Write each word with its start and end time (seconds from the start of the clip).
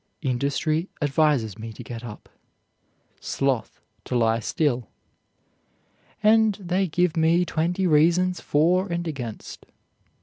Industry 0.23 0.89
advises 0.99 1.59
me 1.59 1.71
to 1.73 1.83
get 1.83 2.03
up; 2.03 2.27
Sloth 3.19 3.79
to 4.05 4.15
lie 4.17 4.39
still; 4.39 4.89
and 6.23 6.55
they 6.55 6.87
give 6.87 7.15
me 7.15 7.45
twenty 7.45 7.85
reasons 7.85 8.41
for 8.41 8.91
and 8.91 9.07
against. 9.07 9.67